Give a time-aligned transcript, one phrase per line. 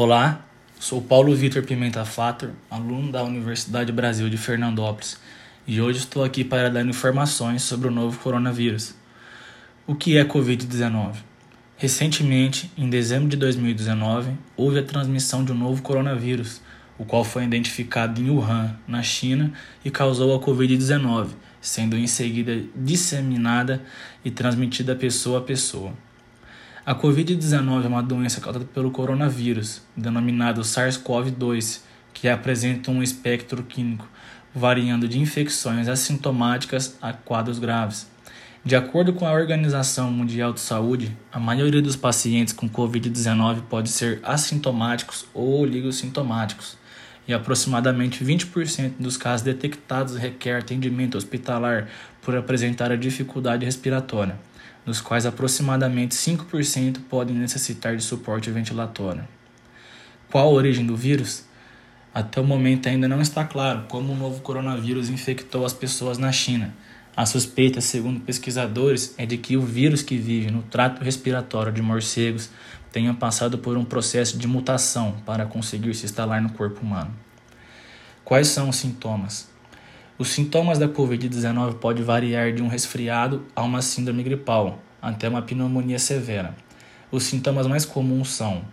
[0.00, 0.46] Olá,
[0.78, 5.18] sou Paulo Vitor Pimenta Fator, aluno da Universidade Brasil de Fernandópolis,
[5.66, 8.94] e hoje estou aqui para dar informações sobre o novo coronavírus.
[9.88, 11.16] O que é Covid-19?
[11.76, 16.60] Recentemente, em dezembro de 2019, houve a transmissão de um novo coronavírus,
[16.96, 19.52] o qual foi identificado em Wuhan, na China,
[19.84, 21.30] e causou a Covid-19,
[21.60, 23.82] sendo em seguida disseminada
[24.24, 25.92] e transmitida pessoa a pessoa.
[26.88, 31.82] A Covid-19 é uma doença causada pelo coronavírus, denominado SARS-CoV-2,
[32.14, 34.08] que apresenta um espectro químico
[34.54, 38.06] variando de infecções assintomáticas a quadros graves.
[38.64, 43.90] De acordo com a Organização Mundial de Saúde, a maioria dos pacientes com Covid-19 pode
[43.90, 46.78] ser assintomáticos ou oligossintomáticos,
[47.28, 51.86] e aproximadamente 20% dos casos detectados requer atendimento hospitalar
[52.22, 54.47] por apresentar a dificuldade respiratória
[54.88, 59.22] dos quais aproximadamente 5% podem necessitar de suporte ventilatório.
[60.30, 61.44] Qual a origem do vírus?
[62.14, 66.32] Até o momento ainda não está claro como o novo coronavírus infectou as pessoas na
[66.32, 66.74] China.
[67.14, 71.82] A suspeita, segundo pesquisadores, é de que o vírus que vive no trato respiratório de
[71.82, 72.48] morcegos
[72.90, 77.14] tenha passado por um processo de mutação para conseguir se instalar no corpo humano.
[78.24, 79.50] Quais são os sintomas?
[80.18, 85.42] Os sintomas da Covid-19 podem variar de um resfriado a uma síndrome gripal, até uma
[85.42, 86.56] pneumonia severa.
[87.08, 88.64] Os sintomas mais comuns são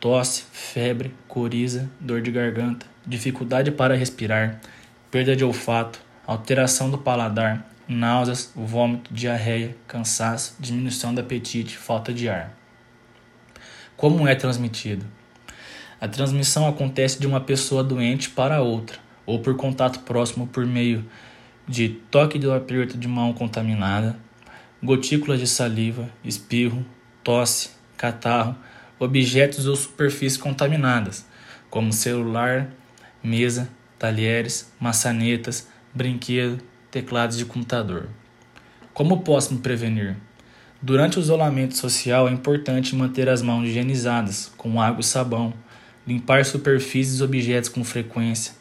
[0.00, 4.60] tosse, febre, coriza, dor de garganta, dificuldade para respirar,
[5.08, 12.28] perda de olfato, alteração do paladar, náuseas, vômito, diarreia, cansaço, diminuição do apetite, falta de
[12.28, 12.52] ar.
[13.96, 15.06] Como é transmitido?
[16.00, 21.04] A transmissão acontece de uma pessoa doente para outra ou por contato próximo por meio
[21.68, 24.18] de toque do aperto de mão contaminada,
[24.82, 26.82] gotículas de saliva, espirro,
[27.22, 28.56] tosse, catarro,
[28.98, 31.26] objetos ou superfícies contaminadas,
[31.68, 32.70] como celular,
[33.22, 33.68] mesa,
[33.98, 36.58] talheres, maçanetas, brinquedo,
[36.90, 38.08] teclados de computador.
[38.94, 40.16] Como posso me prevenir?
[40.80, 45.52] Durante o isolamento social é importante manter as mãos higienizadas com água e sabão,
[46.06, 48.56] limpar superfícies e objetos com frequência,